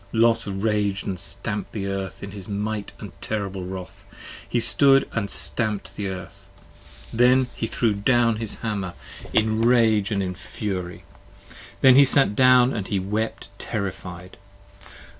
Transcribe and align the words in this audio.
Los 0.11 0.47
rag'd 0.47 1.05
and 1.05 1.19
stamp'd 1.19 1.67
the 1.73 1.85
earth 1.85 2.23
in 2.23 2.31
his 2.31 2.47
might 2.47 2.91
& 3.09 3.21
terrible 3.21 3.67
wrath! 3.67 4.03
He 4.49 4.59
stood 4.59 5.07
and 5.11 5.29
stamp'd 5.29 5.91
the 5.95 6.07
earth; 6.07 6.47
then 7.13 7.49
he 7.53 7.67
threw 7.67 7.93
down 7.93 8.37
his 8.37 8.61
hammer 8.65 8.95
in 9.31 9.61
rage 9.61 10.07
& 10.07 10.07
3 10.07 10.17
io 10.23 10.29
In 10.29 10.33
fury: 10.33 11.03
then 11.81 11.95
he 11.97 12.05
sat 12.05 12.35
down 12.35 12.73
and 12.73 13.11
wept, 13.11 13.49
terrified! 13.59 14.37